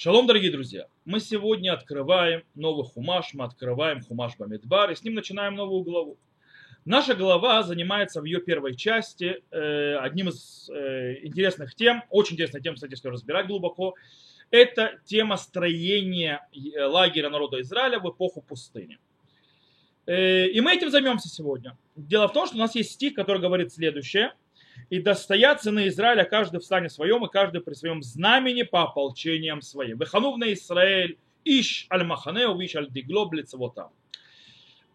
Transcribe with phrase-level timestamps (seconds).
[0.00, 0.86] Шалом, дорогие друзья!
[1.04, 6.18] Мы сегодня открываем новый хумаш, мы открываем хумаш Бамидбар, и с ним начинаем новую главу.
[6.84, 12.62] Наша глава занимается в ее первой части э, одним из э, интересных тем, очень интересная
[12.62, 13.96] тема, кстати, если разбирать глубоко,
[14.52, 18.98] это тема строения э, лагеря народа Израиля в эпоху пустыни.
[20.06, 21.76] И мы этим займемся сегодня.
[21.96, 24.32] Дело в том, что у нас есть стих, который говорит следующее–
[24.90, 29.60] и достоят сыны Израиля, каждый в стане своем, и каждый при своем знамени по ополчениям
[29.62, 29.98] своим.
[29.98, 33.30] Веханув на Израиль, иш аль-маханеу, иш аль-дигло,
[33.74, 33.90] там.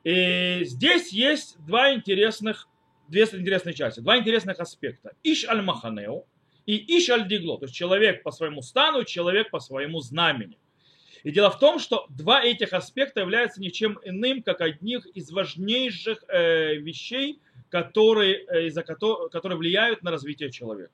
[0.03, 2.67] И здесь есть два интересных,
[3.07, 5.13] две интересные части, два интересных аспекта.
[5.23, 6.25] Иш аль-маханеу
[6.65, 10.57] и иш аль-дигло, то есть человек по своему стану, человек по своему знамени.
[11.23, 16.23] И дело в том, что два этих аспекта являются ничем иным, как одних из важнейших
[16.27, 17.39] э, вещей–
[17.73, 20.93] которые, э, из-за которых, которые влияют на развитие человека.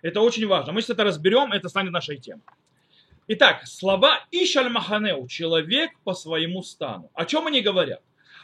[0.00, 0.72] Это очень важно.
[0.72, 2.42] Мы сейчас это разберем, это станет нашей темой.
[3.28, 7.10] Итак, слова Ишаль Маханеу, человек по своему стану.
[7.12, 8.00] О чем они говорят?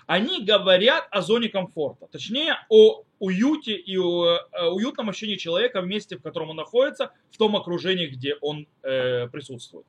[0.07, 5.87] Они говорят о зоне комфорта, точнее о уюте и о э, уютном ощущении человека в
[5.87, 9.87] месте, в котором он находится, в том окружении, где он э, присутствует.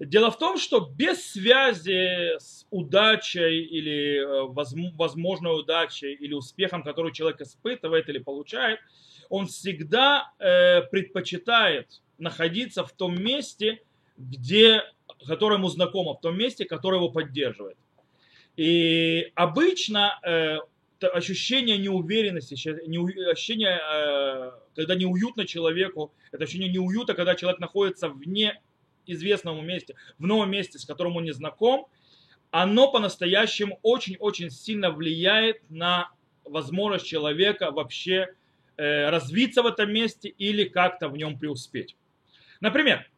[0.00, 7.12] Дело в том, что без связи с удачей или э, возможной удачей или успехом, который
[7.12, 8.80] человек испытывает или получает,
[9.28, 13.82] он всегда э, предпочитает находиться в том месте,
[14.16, 14.84] где,
[15.26, 17.76] которое ему знакомо, в том месте, которое его поддерживает.
[18.56, 20.60] И обычно э,
[21.12, 23.78] ощущение неуверенности, ощущение,
[24.74, 28.62] когда неуютно человеку, это ощущение неуюта, когда человек находится вне
[29.06, 31.86] известному месте, в новом месте, с которым он не знаком,
[32.50, 36.10] оно по-настоящему очень-очень сильно влияет на
[36.44, 38.34] возможность человека вообще
[38.76, 41.96] э, развиться в этом месте или как-то в нем преуспеть.
[42.60, 43.08] Например,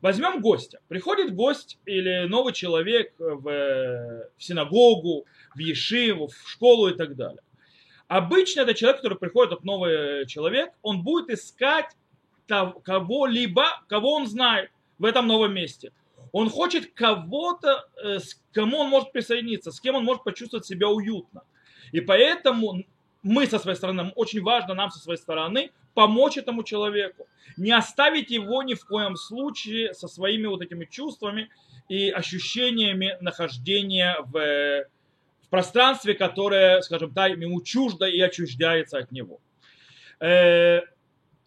[0.00, 0.80] возьмем гостя.
[0.88, 7.40] Приходит гость или новый человек в, в синагогу, в ешиву, в школу и так далее.
[8.08, 11.96] Обычно это человек, который приходит, как новый человек, он будет искать
[12.46, 15.92] кого-либо, кого он знает в этом новом месте.
[16.32, 20.88] Он хочет кого-то, э, с кому он может присоединиться, с кем он может почувствовать себя
[20.88, 21.42] уютно.
[21.92, 22.84] И поэтому
[23.22, 27.26] мы со своей стороны, очень важно нам со своей стороны помочь этому человеку.
[27.56, 31.48] Не оставить его ни в коем случае со своими вот этими чувствами
[31.88, 34.84] и ощущениями нахождения в,
[35.42, 39.40] в пространстве, которое, скажем так, ему чуждо и отчуждается от него.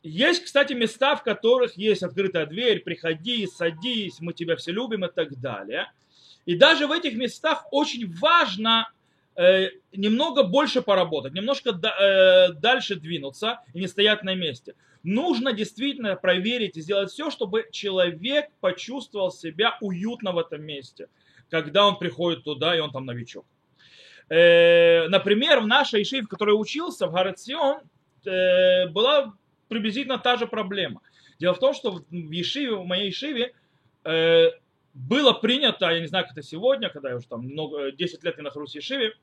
[0.02, 5.12] Есть, кстати, места, в которых есть открытая дверь, приходи, садись, мы тебя все любим и
[5.12, 5.92] так далее.
[6.46, 8.90] И даже в этих местах очень важно
[9.36, 14.76] э, немного больше поработать, немножко да, э, дальше двинуться и не стоять на месте.
[15.04, 21.08] Нужно действительно проверить и сделать все, чтобы человек почувствовал себя уютно в этом месте,
[21.50, 23.46] когда он приходит туда и он там новичок.
[24.30, 27.81] Э, например, в нашей Ишиве, в которой учился, в Гарацион,
[28.26, 29.34] э, была
[29.69, 31.02] приблизительно та же проблема.
[31.40, 33.53] Дело в том, что в Ешиве, в моей Ешиве,
[34.03, 34.50] э,
[34.94, 38.38] было принято, я не знаю, как это сегодня, когда я уже там много, 10 лет
[38.38, 39.13] не нахожусь в Ешиве,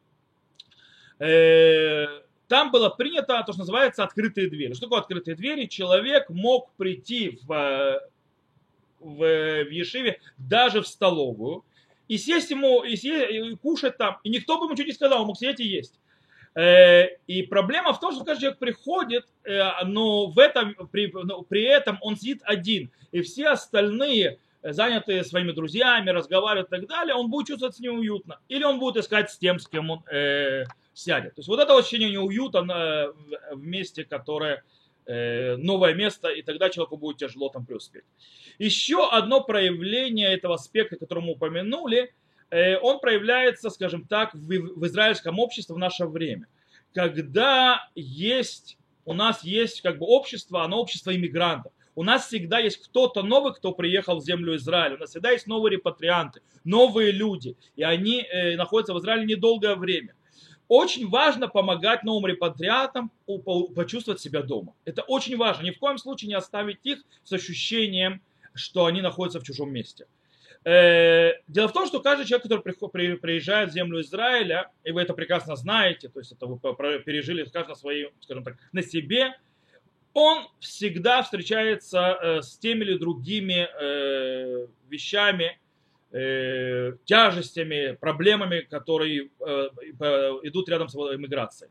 [1.19, 4.73] э, там было принято то, что называется открытые двери.
[4.73, 5.67] Что такое открытые двери?
[5.67, 8.01] Человек мог прийти в,
[9.01, 11.65] в, в Ешиве даже в столовую
[12.09, 15.23] и сесть ему, и, съесть, и кушать там, и никто бы ему ничего не сказал,
[15.23, 15.99] он мог сидеть и есть.
[16.57, 21.43] Э, и проблема в том, что каждый человек приходит, э, но в этом, при, но
[21.43, 27.15] при этом он сидит один, и все остальные занятые своими друзьями, разговаривают и так далее,
[27.15, 28.41] он будет чувствовать себя неуютно.
[28.49, 30.65] Или он будет искать с тем, с кем он э,
[30.95, 31.35] сядет.
[31.35, 33.09] То есть вот это ощущение неуюта на,
[33.53, 34.65] в месте, которое
[35.05, 38.05] э, новое место, и тогда человеку будет тяжело там преуспеть.
[38.59, 44.87] Еще одно проявление этого аспекта, который мы упомянули– Э, он проявляется, скажем так, в, в
[44.87, 46.47] израильском обществе в наше время.
[46.95, 51.73] Когда есть, у нас есть как бы общество, оно общество иммигрантов.
[51.97, 54.97] У нас всегда есть кто-то новый, кто приехал в землю Израиля.
[54.97, 57.57] У нас всегда есть новые репатрианты, новые люди.
[57.75, 60.15] И они э, находятся в Израиле недолгое время.
[60.69, 63.11] Очень важно помогать новым репатриатам
[63.75, 64.75] почувствовать себя дома.
[64.85, 65.63] Это очень важно.
[65.65, 68.21] Ни в коем случае не оставить их с ощущением,
[68.53, 70.07] что они находятся в чужом месте.
[70.65, 75.15] Э, дело в том, что каждый человек, который приезжает в землю Израиля, и вы это
[75.15, 79.35] прекрасно знаете, то есть это вы пережили каждый на своей, скажем так, на себе,
[80.13, 85.59] он всегда встречается э, с теми или другими э, вещами,
[87.05, 89.27] тяжестями, проблемами, которые
[90.45, 91.71] идут рядом с иммиграцией.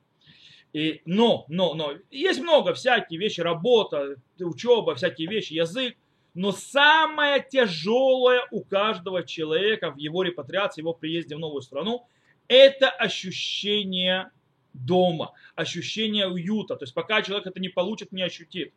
[0.75, 5.95] И, но, но, но, есть много всяких вещи, работа, учеба, всякие вещи, язык,
[6.35, 12.07] Но самое тяжелое у каждого человека в его репатриации, его приезде в новую страну,
[12.49, 14.31] это ощущение
[14.73, 16.75] дома, ощущение уюта.
[16.75, 18.73] То есть пока человек это не получит, не ощутит.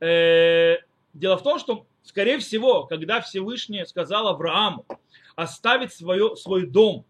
[0.00, 0.76] Э,
[1.14, 4.86] дело в том, что, скорее всего, когда Всевышний сказал Аврааму
[5.36, 7.06] оставить свое, свой дом,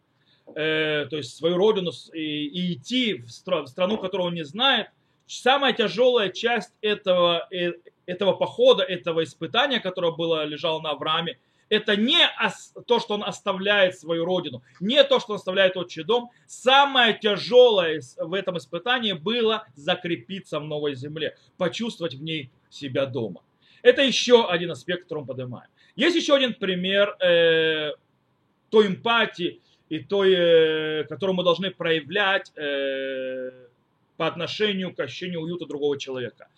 [0.55, 4.89] э, то есть свою родину и, и идти в страну, которую он не знает,
[5.27, 7.73] самая тяжелая часть этого, э,
[8.07, 11.39] этого похода, этого испытания, которое было, лежало на Аврааме,
[11.71, 12.19] это не
[12.87, 16.31] то, что он оставляет свою родину, не то, что он оставляет отчий дом.
[16.47, 23.43] Самое тяжелое в этом испытании было закрепиться в новой земле, почувствовать в ней себя дома.
[23.83, 25.71] Это еще один аспект, который мы поднимаем.
[25.95, 27.93] Есть еще один пример э,
[28.69, 33.69] той эмпатии и той, э, которую мы должны проявлять э,
[34.21, 36.49] по отношению к ощущению уюта другого человека.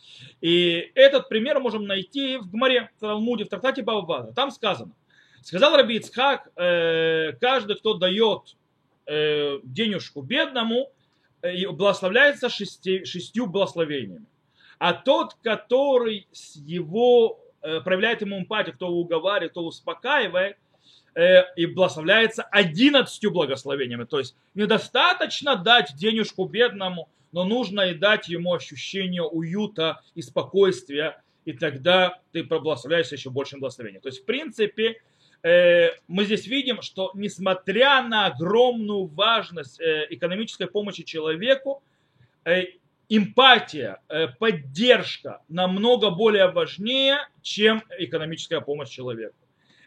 [0.41, 4.33] И этот пример можем найти в Гмаре, в Талмуде, в трактате Баба.
[4.35, 4.91] Там сказано,
[5.45, 8.57] сказал Раби Ицхак, э, каждый, кто дает
[9.07, 10.91] э, денежку бедному,
[11.41, 14.27] э, благословляется шестью благословениями.
[14.81, 20.57] А тот, который с его э, проявляет ему эмпатию, кто уговаривает, кто успокаивает,
[21.57, 24.05] и благословляется одиннадцатью благословениями.
[24.05, 31.23] То есть недостаточно дать денежку бедному, но нужно и дать ему ощущение уюта и спокойствия,
[31.45, 34.03] и тогда ты благословляешься еще большим благословением.
[34.03, 35.03] То есть, в принципе,
[35.43, 41.83] э, мы здесь видим, что несмотря на огромную важность э, экономической помощи человеку,
[42.45, 42.65] э,
[43.09, 44.01] эмпатия,
[44.39, 49.35] поддержка намного более важнее, чем экономическая помощь человеку.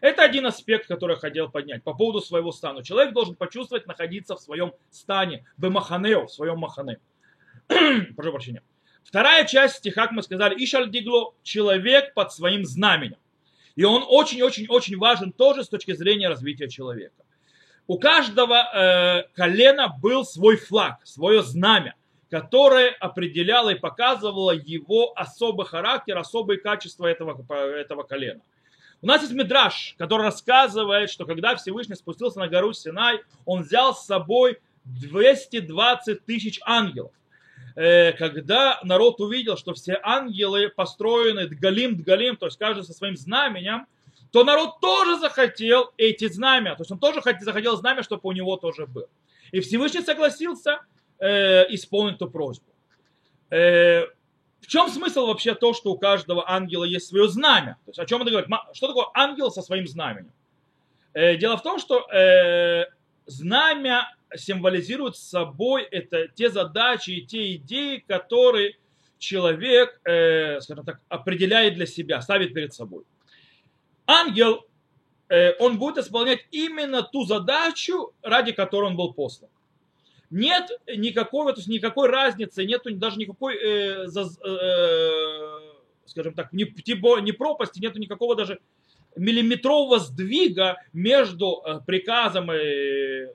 [0.00, 2.84] Это один аспект, который я хотел поднять по поводу своего стана.
[2.84, 6.98] Человек должен почувствовать находиться в своем стане, в маханео, в своем махане.
[8.16, 8.62] Прошу прощения.
[9.04, 13.18] Вторая часть стиха, как мы сказали, Ишаль Дигло, человек под своим знаменем.
[13.76, 17.22] И он очень-очень-очень важен тоже с точки зрения развития человека.
[17.86, 21.94] У каждого э, колена был свой флаг, свое знамя,
[22.30, 28.40] которое определяло и показывало его особый характер, особые качества этого, этого колена.
[29.02, 33.94] У нас есть Мидраш, который рассказывает, что когда Всевышний спустился на гору Синай, он взял
[33.94, 37.12] с собой 220 тысяч ангелов.
[37.76, 43.16] Э, когда народ увидел, что все ангелы построены дгалим, дгалим, то есть каждый со своим
[43.16, 43.86] знаменем,
[44.32, 46.74] то народ тоже захотел эти знамя.
[46.74, 49.08] То есть он тоже захотел знамя, чтобы у него тоже было.
[49.52, 50.80] И Всевышний согласился
[51.18, 52.66] э, исполнить эту просьбу.
[53.50, 54.06] Э,
[54.60, 57.78] в чем смысл вообще то, что у каждого ангела есть свое знамя?
[57.84, 58.50] То есть о чем это говорит?
[58.72, 60.32] Что такое ангел со своим знаменем?
[61.12, 62.86] Э, дело в том, что э,
[63.26, 68.76] знамя символизирует собой это те задачи и те идеи, которые
[69.18, 73.04] человек, э, скажем так, определяет для себя, ставит перед собой.
[74.06, 74.66] Ангел,
[75.28, 79.50] э, он будет исполнять именно ту задачу, ради которой он был послан.
[80.30, 85.60] Нет никакой, то есть никакой разницы, нет даже никакой, э, за, э,
[86.06, 88.60] скажем так, ни, ни пропасти, нет никакого даже
[89.16, 93.28] миллиметрового сдвига между э, приказом и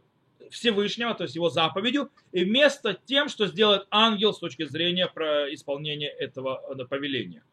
[0.53, 5.53] Всевышнего, то есть его заповедью, и вместо тем, что сделает ангел с точки зрения про
[5.53, 7.43] исполнения этого э, повеления.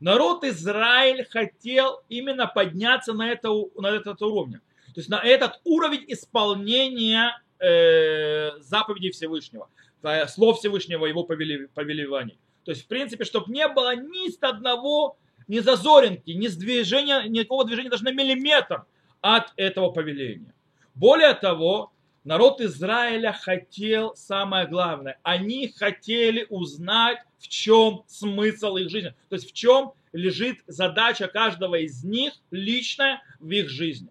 [0.00, 4.60] Народ Израиль хотел именно подняться на, это, на этот уровень.
[4.94, 9.68] То есть на этот уровень исполнения э, заповедей Всевышнего,
[10.02, 12.38] э, слов Всевышнего, его повелеваний.
[12.64, 15.16] То есть, в принципе, чтобы не было ни с одного,
[15.48, 18.84] ни зазоринки, ни движения, никакого движения даже на миллиметр
[19.20, 20.54] от этого повеления.
[20.94, 21.92] Более того,
[22.24, 25.18] народ Израиля хотел самое главное.
[25.22, 29.14] Они хотели узнать, в чем смысл их жизни.
[29.28, 34.08] То есть в чем лежит задача каждого из них личная в их жизни.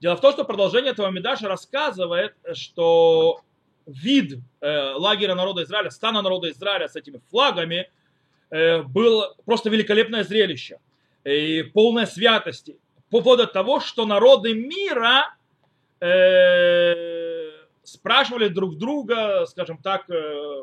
[0.00, 3.40] Дело в том, что продолжение этого Медаша рассказывает, что
[3.86, 7.90] вид э, лагеря народа Израиля, стана народа Израиля с этими флагами
[8.50, 10.78] э, был просто великолепное зрелище
[11.24, 12.76] и полное святости
[13.10, 15.34] по поводу того, что народы мира
[16.00, 17.13] э,
[17.84, 20.62] спрашивали друг друга, скажем так, э,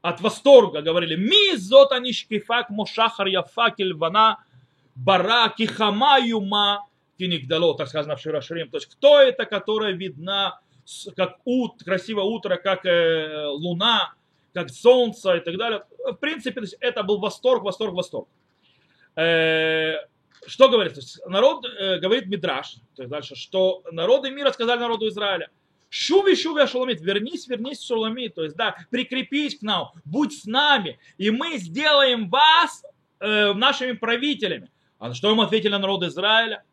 [0.00, 4.38] от восторга, говорили, ми зот анишкифак мошахар яфак вана
[4.94, 6.86] бара кихама юма
[7.18, 8.70] кинигдало, так сказано в Широшрим.
[8.70, 10.60] То есть, кто это, которая видна,
[11.16, 14.14] как ут, красивое утро, как э, луна,
[14.54, 15.82] как солнце и так далее.
[15.98, 18.28] В принципе, это был восторг, восторг, восторг.
[19.16, 19.96] Э,
[20.46, 20.94] что говорит?
[20.94, 25.50] То есть народ э, говорит Мидраш, то есть дальше, что народы мира сказали народу Израиля,
[25.88, 30.98] Шуви, шуви, ашуламит, вернись, вернись, шуламит, то есть, да, прикрепись к нам, будь с нами,
[31.16, 32.84] и мы сделаем вас
[33.20, 34.70] э, нашими правителями.
[34.98, 36.64] А что им ответили на народ Израиля?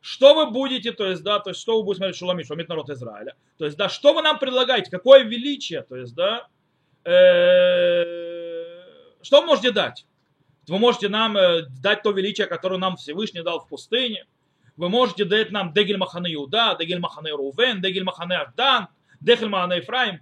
[0.00, 2.90] Что вы будете, то есть, да, то есть, что вы будете смотреть Шуламит, Шуламит народ
[2.90, 3.36] Израиля.
[3.56, 6.48] То есть, да, что вы нам предлагаете, какое величие, то есть, да,
[7.04, 8.04] э,
[9.22, 10.06] что вы можете дать?
[10.66, 14.26] Вы можете нам э, дать то величие, которое нам Всевышний дал в пустыне.
[14.76, 18.88] Вы можете дать нам Дегель Махане Иуда, Дегель Махане Рувен, Дегель Махане Авдан,
[19.20, 20.20] Дегель Махане Ефраим.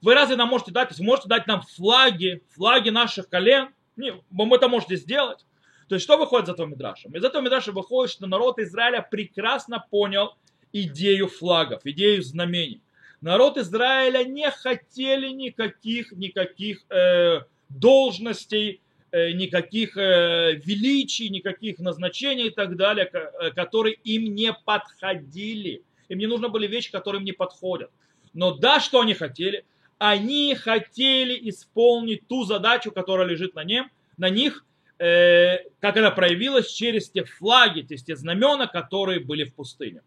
[0.00, 0.96] Вы разве нам можете дать?
[0.96, 3.70] Вы можете дать нам флаги, флаги наших колен.
[3.96, 5.44] Не, вы это можете сделать.
[5.88, 7.14] То есть что выходит из этого Мидрашем?
[7.16, 10.36] Из этого Мидраша выходит, что народ Израиля прекрасно понял
[10.72, 12.82] идею флагов, идею знамений.
[13.20, 18.80] Народ Израиля не хотели никаких, никаких э, должностей,
[19.12, 25.82] никаких э, величий, никаких назначений и так далее, э, которые им не подходили.
[26.08, 27.90] Им не нужны были вещи, которые им не подходят.
[28.34, 29.64] Но да, что они хотели?
[29.98, 34.64] Они хотели исполнить ту задачу, которая лежит на, нем, на них,
[34.98, 40.02] э, как она проявилась через те флаги, есть те знамена, которые были в пустыне.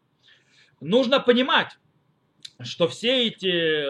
[0.80, 1.78] Нужно понимать,
[2.62, 3.86] что все эти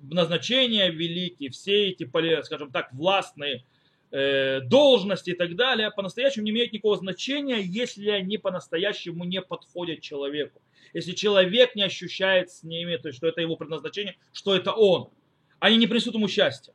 [0.00, 2.08] назначения великие, все эти,
[2.42, 3.77] скажем так, властные э,
[4.10, 10.62] должности и так далее, по-настоящему не имеют никакого значения, если они по-настоящему не подходят человеку.
[10.94, 15.10] Если человек не ощущает с ними, то есть, что это его предназначение, что это он.
[15.58, 16.72] Они не принесут ему счастья.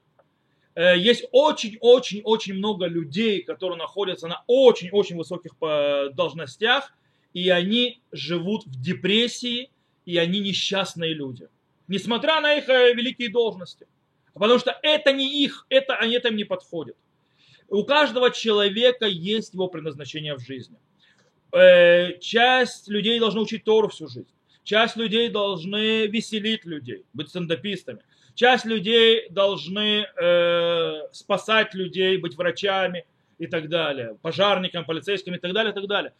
[0.76, 6.94] Э, есть очень-очень-очень много людей, которые находятся на очень-очень высоких э, должностях,
[7.34, 9.72] и они живут в депрессии,
[10.06, 11.48] и они несчастные люди.
[11.88, 13.88] Несмотря на их э, великие должности.
[14.34, 16.98] Потому что это не их, это, они им не подходят.
[17.70, 20.78] У каждого человека есть его предназначение в жизни.
[22.20, 24.28] Часть людей должны учить Тору всю жизнь.
[24.64, 28.00] Часть людей должны веселить людей, быть стендапистами.
[28.34, 33.06] Часть людей должны э, спасать людей, быть врачами
[33.38, 36.14] и так далее, пожарниками, полицейскими и так далее, и так далее.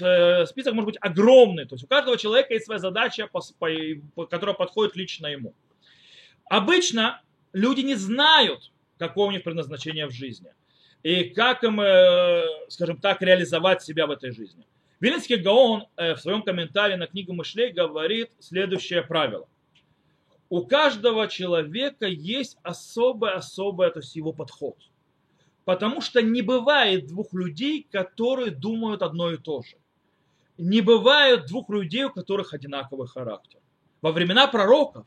[0.00, 4.96] Э, список может быть огромный, то есть у каждого человека есть своя задача, которая подходит
[4.96, 5.54] лично ему.
[6.44, 10.52] Обычно люди не знают, какое у них предназначение в жизни
[11.02, 14.66] и как им, э, скажем так, реализовать себя в этой жизни.
[15.00, 19.48] Вилинский Гаон э, в своем комментарии на книгу Мышлей говорит следующее правило–
[20.50, 24.76] у каждого человека есть особое-особое, то есть его подход.
[25.64, 29.76] Потому что не бывает двух людей, которые думают одно и то же.
[30.56, 33.60] Не бывает двух людей, у которых одинаковый характер.
[34.00, 35.06] Во времена пророков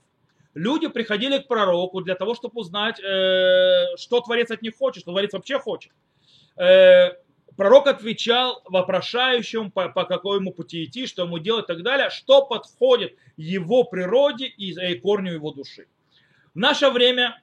[0.54, 5.12] люди приходили к пророку для того, чтобы узнать, э, что творец от них хочет, что
[5.12, 5.92] творец вообще хочет.
[6.58, 7.12] Э,
[7.56, 12.46] пророк отвечал вопрошающему, по, по какому пути идти, что ему делать и так далее, что
[12.46, 15.88] подходит его природе и, и корню его души.
[16.54, 17.42] В наше время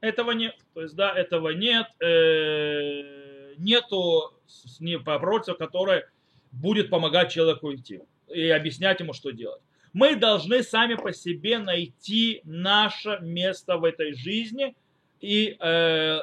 [0.00, 0.56] этого нет.
[0.74, 1.86] То есть, да, этого нет.
[2.00, 4.32] Э, нету
[4.80, 6.08] не, пророчества, которое
[6.50, 9.62] будет помогать человеку идти и объяснять ему, что делать.
[9.92, 14.74] Мы должны сами по себе найти наше место в этой жизни–
[15.22, 16.20] и э,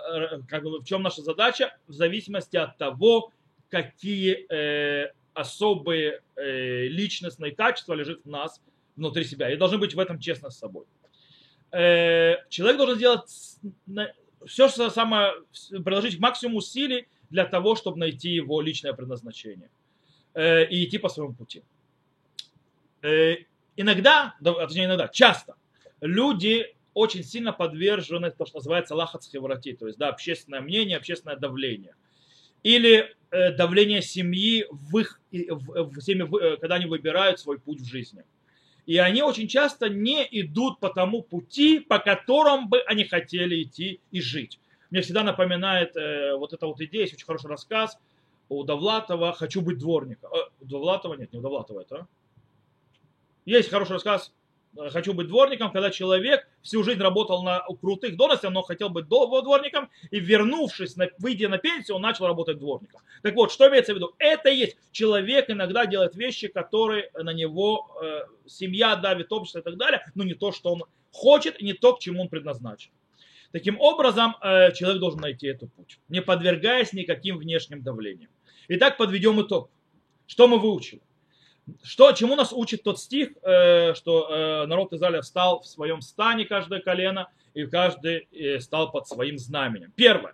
[0.50, 1.76] как бы, в чем наша задача?
[1.88, 3.32] В зависимости от того,
[3.70, 8.62] какие э, особые э, личностные качества лежат в нас
[8.98, 9.52] внутри себя.
[9.52, 10.84] И должны быть в этом честно с собой.
[11.72, 13.30] Э, человек должен сделать
[14.46, 15.32] все, что самое,
[15.86, 19.70] приложить максимум усилий для того, чтобы найти его личное предназначение
[20.34, 21.64] э, и идти по своему пути.
[23.02, 23.36] Э,
[23.80, 25.56] иногда, точнее иногда, часто
[26.02, 31.96] люди очень сильно подвержены то, что называется лахацхеврати, то есть да, общественное мнение, общественное давление.
[32.62, 37.80] Или э, давление семьи в их, в, в семье, э, когда они выбирают свой путь
[37.80, 38.26] в жизни.
[38.86, 44.02] И они очень часто не идут по тому пути, по которому бы они хотели идти
[44.12, 44.60] и жить.
[44.90, 47.98] Мне всегда напоминает э, вот эта вот идея, есть очень хороший рассказ
[48.50, 50.32] у Довлатова «Хочу быть дворником».
[50.34, 52.08] Э, у Довлатова нет, не у Довлатова это.
[53.46, 54.32] Есть хороший рассказ
[54.78, 59.08] Э, хочу быть дворником, когда человек всю жизнь работал на крутых должностях, но хотел быть
[59.08, 63.02] дворником, и вернувшись, выйдя на пенсию, он начал работать дворником.
[63.24, 64.14] Так вот, что имеется в виду?
[64.20, 69.78] Это есть человек иногда делает вещи, которые на него э, семья давит, общество и так
[69.78, 72.92] далее, но не то, что он хочет, и не то, к чему он предназначен.
[73.52, 78.30] Таким образом, э, человек должен найти этот путь, не подвергаясь никаким внешним давлениям.
[78.68, 79.72] Итак, подведем итог.
[80.28, 81.02] Что мы выучили?
[81.84, 86.46] Что, чему нас учит тот стих, э, что э, народ Израиля встал в своем стане,
[86.46, 89.92] каждое колено, и каждый э, стал под своим знаменем.
[89.96, 90.34] Первое.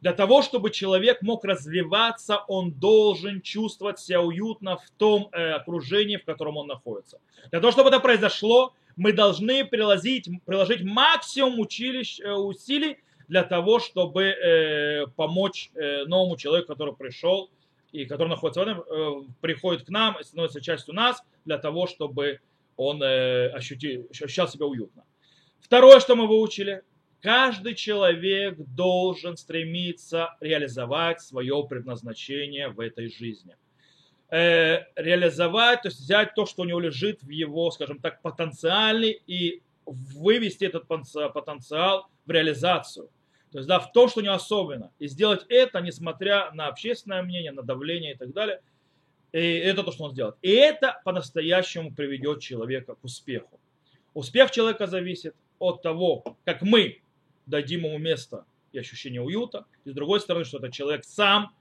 [0.00, 6.24] Для того, чтобы человек мог развиваться, он должен чувствовать себя уютно в том окружении, в
[6.24, 7.18] котором он находится.
[7.50, 12.98] Для того, чтобы это произошло, мы должны приложить, приложить максимум училищ, усилий
[13.28, 17.50] для того, чтобы э, помочь э, новому человеку, который пришел
[17.92, 21.86] и который находится в этом, э, приходит к нам и становится частью нас, для того,
[21.86, 22.40] чтобы
[22.76, 25.04] он э, ощутил, ощущал себя уютно.
[25.60, 26.82] Второе, что мы выучили,
[27.20, 33.56] каждый человек должен стремиться реализовать свое предназначение в этой жизни.
[34.30, 39.18] Э, реализовать, то есть взять то, что у него лежит в его, скажем так, потенциале
[39.26, 43.08] и вывести этот потенциал в реализацию.
[43.50, 44.92] То есть, да, в то, что не особенно.
[44.98, 48.60] И сделать это, несмотря на общественное мнение, на давление и так далее.
[49.32, 50.36] И это то, что он сделает.
[50.42, 53.58] И это по-настоящему приведет человека к успеху.
[54.14, 57.00] Успех человека зависит от того, как мы
[57.46, 59.64] дадим ему место и ощущение уюта.
[59.84, 61.54] И с другой стороны, что этот человек сам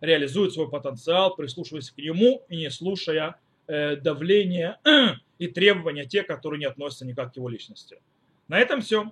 [0.00, 4.78] реализует свой потенциал, прислушиваясь к нему и не слушая э, давления
[5.38, 8.00] и требования те, которые не относятся никак к его личности.
[8.48, 9.10] На этом все.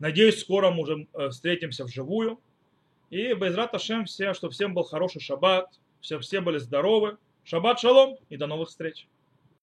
[0.00, 2.40] Надеюсь, скоро мы уже э, встретимся вживую.
[3.10, 5.68] И Байзрат Ашем все, чтобы всем был хороший шаббат,
[6.00, 7.18] все, все были здоровы.
[7.44, 9.06] Шаббат шалом и до новых встреч.